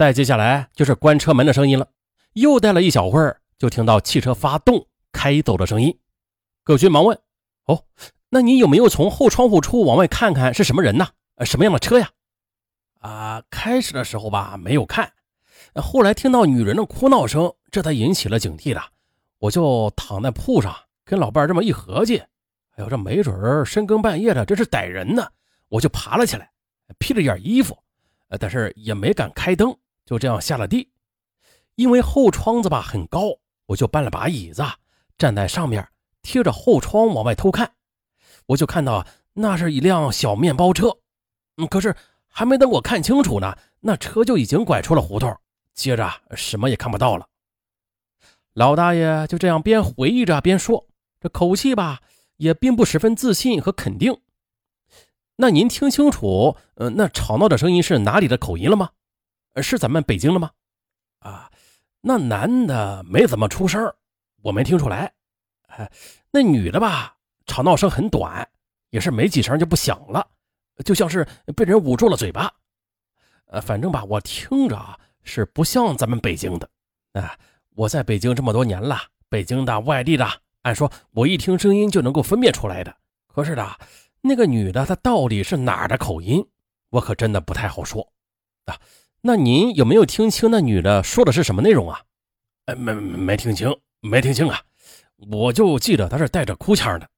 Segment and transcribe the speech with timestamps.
[0.00, 1.86] 再接下来就是关车门的声音了。
[2.32, 5.94] 又待了一小会儿，就听到汽车发动开走的声音。
[6.64, 7.20] 葛军忙问
[7.68, 7.84] ：“哦，
[8.30, 11.06] 那你有没有从后窗户处往外看看是什么人呢？
[11.44, 12.08] 什么样的车呀？”
[13.00, 15.12] 啊，开始的时候吧没有看，
[15.74, 18.82] 后来听到女人的哭闹声，这才引起了警惕的。
[19.36, 20.74] 我就躺在铺上，
[21.04, 25.28] 跟老伴这么一合计，哎呦，这没准儿深更半夜的，这是逮人呢。
[25.68, 26.50] 我就爬了起来，
[26.98, 27.76] 披了件衣服，
[28.38, 29.76] 但是也没敢开灯，
[30.10, 30.90] 就这样下了地。
[31.76, 34.62] 因为后窗子吧很高，我就搬了把椅子，
[35.16, 35.88] 站在上面，
[36.20, 37.72] 贴着后窗往外偷看。
[38.46, 40.98] 我就看到那是一辆小面包车，
[41.56, 41.96] 嗯，可是。
[42.32, 45.36] 还没等我看清楚呢，那车就已经拐出了胡同，
[45.74, 47.26] 接着什么也看不到了。
[48.54, 50.86] 老大爷就这样边回忆着边说，
[51.18, 52.02] 这口气吧
[52.36, 54.16] 也并不十分自信和肯定。
[55.38, 58.90] 那您听清楚，呃，那吵闹的声音是哪里的口音了吗？
[59.56, 60.50] 是咱们北京的吗？
[61.20, 61.50] 啊，
[62.00, 63.92] 那男的没怎么出声，
[64.42, 65.12] 我没听出来。
[65.66, 65.90] 哎，
[66.30, 67.16] 那女的吧，
[67.46, 68.48] 吵闹声很短，
[68.90, 70.26] 也是没几声就不响了。
[70.84, 72.50] 就像是被人捂住了嘴巴，
[73.46, 76.70] 呃，反正吧，我听着啊是不像咱们北京的。
[77.12, 77.36] 啊，
[77.74, 80.26] 我在北京这么多年了，北京的、外地的，
[80.62, 82.96] 按说我一听声音就能够分辨出来的。
[83.26, 83.78] 可是的，
[84.22, 86.42] 那个女的她到底是哪儿的口音，
[86.88, 88.10] 我可真的不太好说。
[88.64, 88.78] 啊，
[89.22, 92.00] 那您有没有听清那女的说的是什么内容啊？
[92.66, 94.62] 呃，没没听清，没听清啊，
[95.30, 97.08] 我就记得她是带着哭腔的。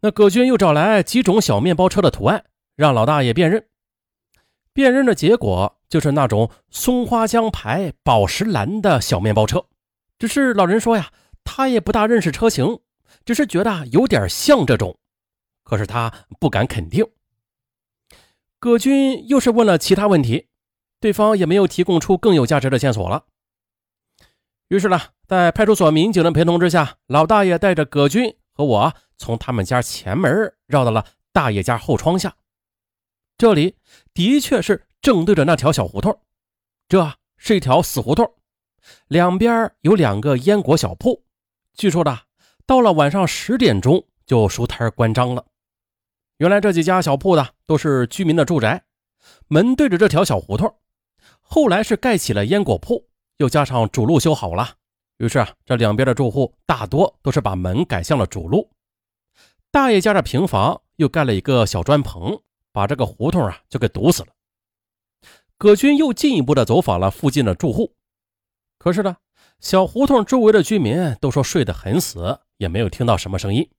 [0.00, 2.44] 那葛军又找来几种小面包车的图案，
[2.76, 3.66] 让老大爷辨认。
[4.72, 9.64] 辨认的结果就是那种松花江牌宝石蓝的小面包车。
[10.18, 11.10] 只是老人说呀，
[11.44, 12.80] 他也不大认识车型，
[13.24, 14.96] 只是觉得有点像这种，
[15.64, 17.04] 可是他不敢肯定。
[18.62, 20.46] 葛军又是问了其他问题，
[21.00, 23.24] 对方也没有提供出更有价值的线索了。
[24.68, 28.94] 于是呢，在派出所民警的陪同之下，老大爷带着葛军和我。
[29.18, 32.36] 从他们家前门绕到了大爷家后窗下，
[33.36, 33.74] 这里
[34.14, 36.16] 的确是正对着那条小胡同，
[36.88, 38.32] 这是一条死胡同，
[39.08, 41.24] 两边有两个烟果小铺。
[41.74, 42.16] 据说的，
[42.64, 45.46] 到了晚上十点钟就收摊关张了。
[46.42, 48.82] 原来这几家小铺子都是居民的住宅，
[49.46, 50.74] 门对着这条小胡同。
[51.40, 54.68] 后来是盖起了烟果铺，又加上主路修好了，
[55.18, 58.68] 于是啊，这两边的住户大多都是把门改向了主路。
[59.70, 62.36] 大爷家的平房又盖了一个小砖棚，
[62.72, 64.30] 把这个胡同啊就给堵死了。
[65.56, 67.94] 葛军又进一步的走访了附近的住户，
[68.78, 69.16] 可是呢，
[69.60, 73.70] 小胡同周围的居民都说睡得很死，也没有听到什么声音。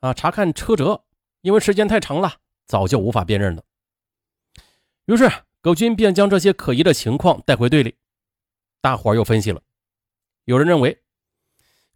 [0.00, 1.04] 啊，查看车辙，
[1.40, 2.34] 因为时间太长了，
[2.66, 3.62] 早就无法辨认了。
[5.06, 7.96] 于是葛军便将这些可疑的情况带回队里，
[8.80, 9.62] 大伙又分析了，
[10.44, 11.02] 有人认为。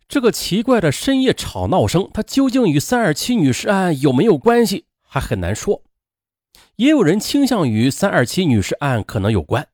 [0.09, 5.85] 这个奇怪的深夜吵闹声，它究竟与三二七女士案有没有关系，还很难说。
[6.77, 9.69] 也有人倾向于三二七女士案可能有关。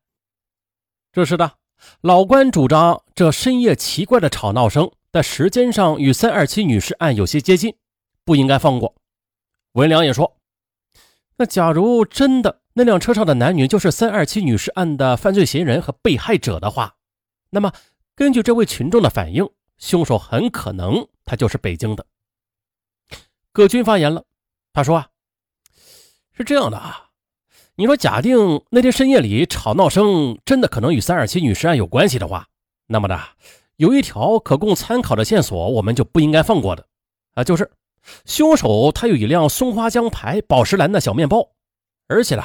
[1.11, 1.55] 这时的
[2.03, 7.75] 老关主张，这深夜奇怪的吵闹声在时间上与三二七女士案有些接近，
[8.25, 8.95] 不应该放过。
[9.79, 10.37] 文良也说，
[11.37, 16.97] 那假如真的那辆车上的男女就是三二七女尸案的犯罪嫌疑人和被害者的话，
[17.51, 17.73] 那么
[18.17, 19.49] 根据这位群众的反应。
[19.79, 22.05] 凶手很可能他就是北京的。
[23.53, 24.25] 葛军发言了，
[24.73, 25.11] 他说：“啊，
[26.37, 27.11] 是这样的啊，
[27.77, 32.49] 你说假定那天深夜里吵闹声真的可能与三二七女尸案有关系的话，
[32.89, 33.21] 那么呢
[33.77, 36.85] 有一条可供参考的线索，我们就不应该放过的
[37.35, 37.71] 啊，就是
[38.25, 41.53] 凶手他有一辆松花江牌宝石蓝的小面包，
[42.07, 42.43] 而且呢，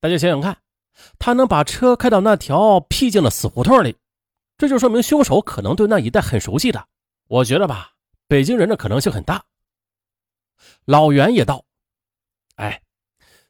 [0.00, 0.58] 大家想想看，
[1.18, 3.96] 他能把车开到那条僻静的死胡同里。”
[4.58, 6.86] 这就说明凶手可能对那一带很熟悉的，
[7.26, 7.92] 我觉得吧，
[8.28, 9.44] 北京人的可能性很大。
[10.84, 11.64] 老袁也道
[12.54, 12.82] ：“哎，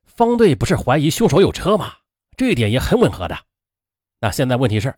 [0.05, 1.93] 方队不是怀疑凶手有车吗？
[2.37, 3.37] 这一点也很吻合的。
[4.21, 4.95] 那现在问题是，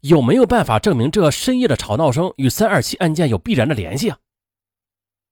[0.00, 4.18] 有没有办法证明这深夜的吵闹声与三二七案件有必然的联系啊？”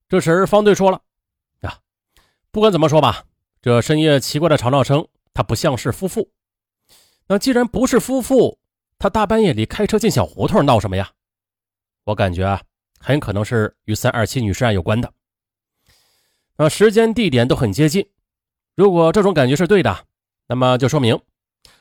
[0.08, 1.00] 这时方队说了
[1.62, 1.80] ：“啊，
[2.50, 3.24] 不管怎么说吧，
[3.62, 6.30] 这深夜奇怪的吵闹声，它不像是夫妇。
[7.26, 8.58] 那既然不是夫妇，
[8.98, 11.10] 他大半夜里开车进小胡同闹什么呀？
[12.04, 12.62] 我感觉啊，
[13.00, 15.12] 很可能是与三二七女尸案有关的。
[16.56, 18.08] 那时间地点都很接近，
[18.76, 20.06] 如果这种感觉是对的，
[20.48, 21.18] 那么就说明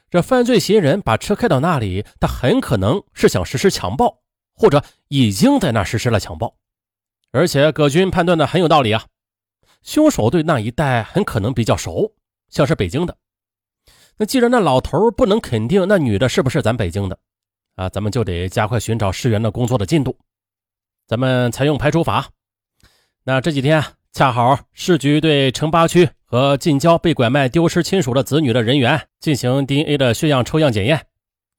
[0.09, 4.23] 这犯罪嫌疑人把车开到那里，他很可能是想实施强暴，
[4.55, 6.55] 或者已经在那实施了强暴。
[7.33, 9.05] 而且葛军判断的很有道理啊，
[9.81, 12.13] 凶手对那一带很可能比较熟，
[12.47, 13.17] 像是北京的。
[14.17, 17.17] 那既然那老头不能肯定那女的是不是咱北京的，
[17.75, 20.15] 啊，咱们就得加快寻找尸源的工作的进度。
[21.07, 22.29] 咱们采用排除法。
[23.23, 31.07] 那这几天恰好市局对城八区和近郊被拐卖丢失亲属的子女的人员进行 DNA 的血样抽样检验，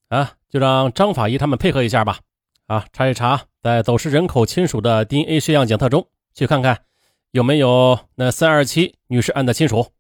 [0.09, 2.21] 啊，就让张法医他们配合一下吧。
[2.67, 6.85] 啊，查一查在走失人口亲属的 DNA 血样检测中，去看看
[7.31, 9.93] 有没有那三二七女士案的亲属，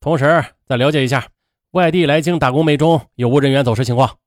[0.00, 1.28] 同时再了解一下
[1.70, 4.18] 外地来京打工妹中有无人员走失情况。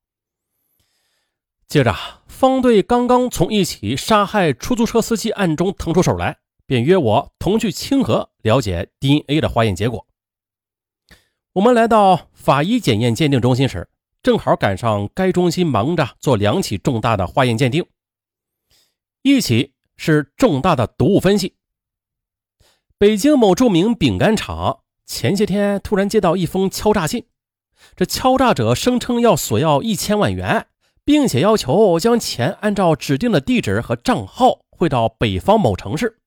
[1.67, 1.95] 接着，
[2.27, 10.07] 方队刚刚从一起杀害出租车司机案中腾出手来，便约我同去清河了解 DNA 的化验结果。
[11.53, 13.87] 我们来到法医检验鉴定中心时。
[14.23, 17.85] 正好赶上该中心忙着做两起重大的化验鉴定，
[19.21, 21.57] 一起是重大的毒物分析。
[22.97, 27.25] 北京某著名饼干厂前些天突然接到一封敲诈信，
[27.97, 30.67] 这敲诈者声称要索要一千万元，
[31.03, 36.21] 并且要求将钱按照指定的地址和账号汇到北方某城市，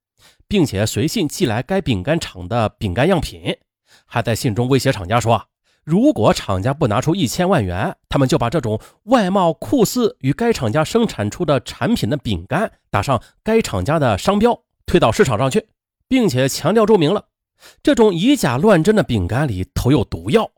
[0.46, 3.56] 并且随信寄来该饼干厂的饼干样品，
[4.04, 5.48] 还在信中威胁厂家说。
[5.86, 15.68] 如果厂家不拿出一千万元，他们就把这种外貌酷似与该厂家生产出的产品的饼干打上该厂家的商标，推到市场上去，
[16.08, 17.26] 并且强调注明了
[17.84, 20.50] 这种以假乱真的饼干里投有毒药，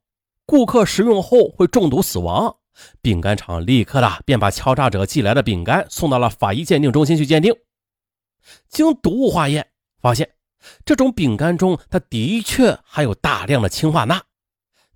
[0.46, 2.56] 顾客食用后会中毒死亡。
[3.02, 7.54] 饼干厂立刻的便把敲诈者寄来的饼干送到了法医鉴定中心去鉴定，
[8.70, 9.66] 经毒物化验
[10.00, 10.30] 发现，
[10.86, 14.22] 这种饼干中它的确含有大量的氰化钠。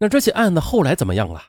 [0.03, 1.45] 那这起案子后来怎么样了？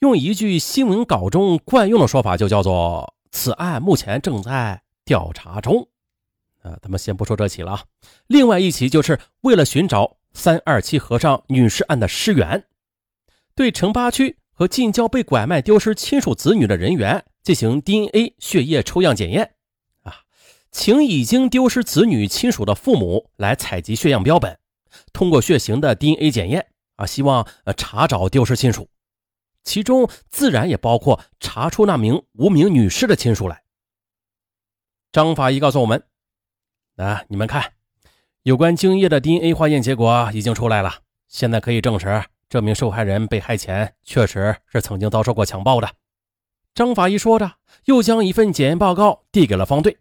[0.00, 5.88] 用一句新闻稿中惯用的说法，就叫做“此案目前正在调查中”。
[6.60, 7.86] 啊，咱们先不说这起了。
[8.26, 12.66] 另外一起就是为了寻找三二七和尚女尸案的尸源，
[13.54, 19.54] 对城八区和近郊被拐卖丢失亲属子女的人员进行 DNA 血液抽样检验。
[20.02, 20.14] 啊，
[20.70, 24.58] 请已经丢失子女亲属的父母来采集血样标本，
[25.14, 26.66] 通过血型的 DNA 检验。
[26.98, 28.90] 啊，希望呃查找丢失亲属，
[29.62, 33.62] 其中自然也包括查出那名无名女士的亲属来。
[35.12, 36.02] 张法医告诉我们
[36.98, 37.74] ：“啊，你们看，
[38.42, 45.88] 有关精液的 DNA 化验结果已经出来了，现在可以证实这名受害人被害前确实是曾经遭受过强暴的。”
[46.74, 49.98] 张法医说着，又将一份检验报告递给了方队。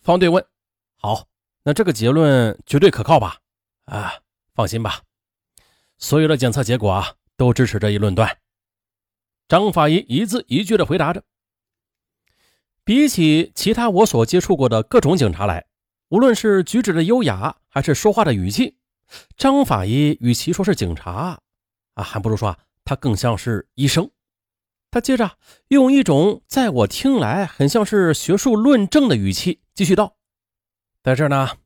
[0.00, 0.42] 方队问
[0.96, 1.26] ：“好，
[1.64, 3.36] 那这个结论绝对可靠吧？”
[3.84, 4.14] 啊，
[4.54, 5.02] 放心吧。
[6.02, 8.38] 所有的检测结果啊，都支持这一论断。
[9.46, 11.22] 张法医一字一句的回答着。
[12.82, 15.64] 比起其他我所接触过的各种警察来，
[16.08, 18.74] 无论是举止的优雅，还是说话的语气，
[19.36, 21.40] 张法医与其说是警察
[21.94, 24.10] 啊，还不如说他更像是医生。
[24.90, 25.38] 他接着
[25.68, 30.16] 用一种在我听来很像是学术论证的语气继续道
[31.04, 31.58] ：“在这呢，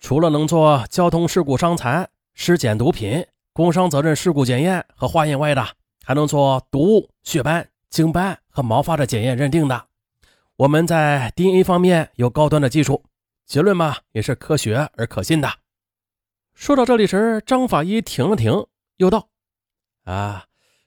[0.00, 5.66] 除了能做交通事故伤残、尸检毒品。”工伤责任事故检验和化验外的，
[6.04, 9.86] 还能做毒物、血斑、精斑和毛发的检验认定的。
[10.56, 13.04] 我们在 DNA 方面有高端的技术，
[13.44, 15.50] 结论嘛也是科学而可信的。
[16.54, 18.66] 说到这里时，张法医停了停，
[18.96, 19.28] 又道
[20.04, 20.44] ：“啊，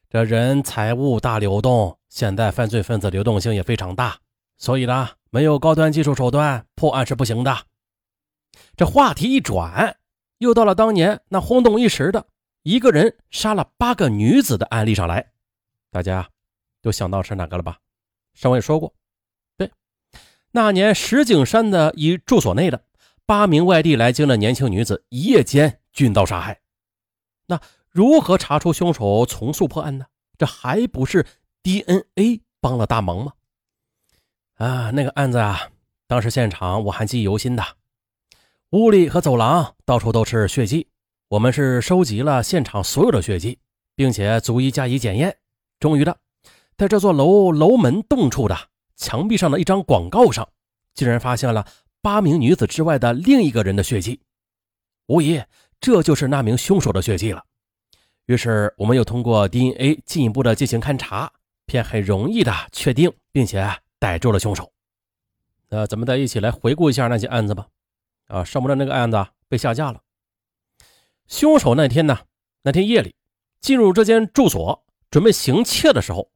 [0.10, 4.18] 这人财物大流动，现在犯罪分子流动性也非常大，
[4.58, 7.56] 所以呢，没有高端技术手段破案是不行的。”
[8.76, 9.98] 这话题一转，
[10.40, 12.26] 又到了当年那轰动一时的。
[12.66, 15.34] 一个人杀了八个女子的案例上来，
[15.92, 16.28] 大家
[16.82, 17.78] 都想到是哪个了吧？
[18.34, 18.92] 上回说过，
[19.56, 19.72] 对，
[20.50, 22.84] 那年石景山的一住所内的
[23.24, 26.60] 八名外地来京的年轻女子，一夜间均遭杀害。
[27.46, 30.08] 那如何查出凶手，从速破案呢？
[30.36, 31.24] 这还不是
[31.62, 33.34] DNA 帮了大忙吗？
[34.56, 35.70] 啊，那个案子啊，
[36.08, 37.64] 当时现场我还记忆犹新的，
[38.72, 40.88] 屋里和走廊到处都是血迹。
[41.36, 43.60] 我们是收集了现场所有的血迹，
[43.94, 45.36] 并且逐一加以检验。
[45.82, 46.18] 终于的，
[46.78, 48.58] 在这座楼楼门洞处的
[48.96, 50.48] 墙壁上的一张广告上，
[50.94, 51.68] 竟然发现了
[52.02, 54.22] 八名女子之外的另一个人的血迹。
[55.08, 55.44] 无疑，
[55.82, 57.44] 这就是那名凶手的血迹了。
[58.28, 61.30] 于是，我们又通过 DNA 进一步的进行勘查，
[61.66, 64.72] 便很容易的确定并且逮住了凶手。
[65.68, 67.68] 那咱们再一起来回顾一下那些案子吧。
[68.28, 70.00] 啊，上面的那个案子被下架了。
[71.28, 72.20] 凶手那天呢？
[72.64, 73.16] 那天夜里
[73.62, 76.30] 进入这间住所准备行窃的时候，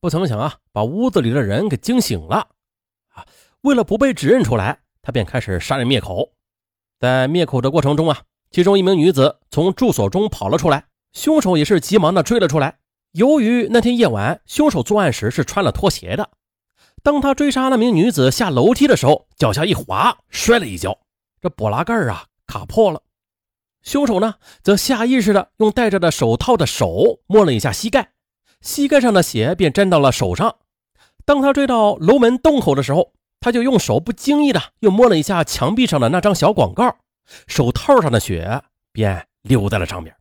[0.00, 2.48] 不曾想啊，把屋子里的人给惊醒了。
[3.08, 3.26] 啊，
[3.62, 6.32] 为了不被指认出来，他便开始杀人灭口。
[6.98, 12.78] 在灭口的过程中啊，其中一名女子从住所中跑了出来，凶手也是急忙的追了出来。
[13.12, 16.30] 由于那天夜晚凶手作案时是穿了拖鞋的，
[17.02, 20.98] 当他追杀那名女子下楼梯的时候，脚下一滑，摔了一跤，
[21.40, 23.02] 这补拉盖啊卡破了。
[23.86, 28.10] 凶手呢，则下意识的用戴着的手套的手摸了一下膝盖，
[28.60, 30.56] 膝盖上的血便沾到了手上。
[31.24, 36.96] 当他追到楼门洞口的时候，他就用手不经意的又摸了一下墙壁上的那张小广告，
[37.46, 40.14] 手套上的血便留在了上面。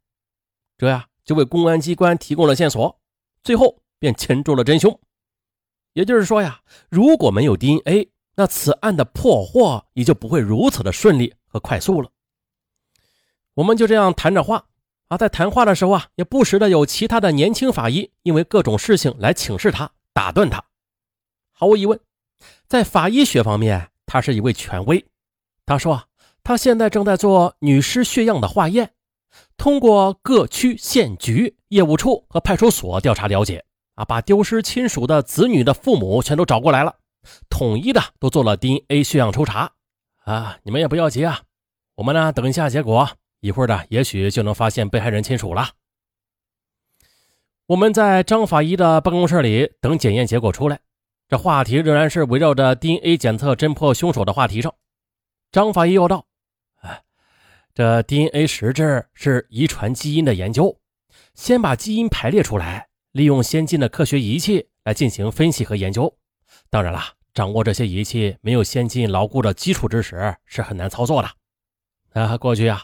[0.77, 1.07] 这呀。
[1.25, 2.99] 就为公安机关提供了线索，
[3.43, 4.99] 最后便擒住了真凶。
[5.93, 12.11] 也就是说呀，如果没有 DNA，那此案的破获也就不会如此的顺利和快速了。
[13.55, 14.65] 我们就这样谈着话
[15.07, 20.63] 啊，在谈话的时候啊，也不时的有其他的年轻法医因为各种事情来请示他，打断他。
[21.51, 21.99] 毫无疑问，
[22.67, 25.05] 在法医学方面，他是一位权威。
[25.65, 26.05] 他说啊，
[26.43, 28.91] 他现在正在做女尸血样的化验。
[29.57, 33.63] 通过各区县局、业务处和派出所调查了解，
[33.95, 36.95] 啊，把丢失亲属的子女的父母全都找过来了，
[37.49, 39.71] 统一的都做了 DNA 血样抽查，
[40.23, 41.41] 啊，你们也不要急啊，
[41.95, 43.09] 我们呢等一下结果，
[43.45, 45.69] 一会儿的也许就能发现被害人亲属了。
[47.67, 50.79] 我们在张法医的办公室里等检验结果出来，
[51.27, 54.73] 这话题仍然是围绕着 DNA 检测侦破凶手的话题上。
[55.51, 56.25] 张法医又道。
[56.81, 57.03] 哎
[57.75, 60.79] 这 DNA 实质是遗传基因的研究，
[61.35, 66.17] 先把基因排列出来，利用先进的科学仪器来进行分析和研究。
[66.71, 67.01] 当然了，
[67.33, 71.29] 掌握这些仪器没有先进牢固的基础知识是很难操作的。
[72.13, 72.81] 啊，过去啊，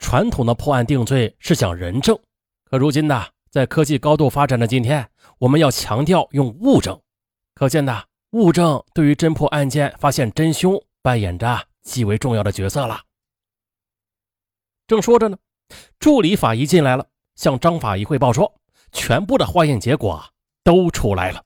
[0.00, 2.18] 传统的破案定罪是讲人证，
[2.64, 6.98] 可如今呢，在科技高度发展的今天，我们要强调用物证。
[7.54, 13.02] 可见呢物证对于侦破案件、发现真凶扮演着极为重要的角色了。
[14.88, 15.36] 正说着呢，
[16.00, 18.52] 助理法医进来了，向张法医汇报说，
[18.90, 20.24] 全部的化验结果
[20.64, 21.44] 都出来了。